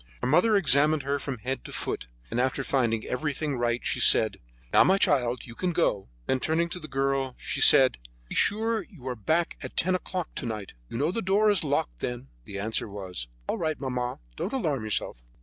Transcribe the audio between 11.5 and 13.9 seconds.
is locked then." The answer was: "All right,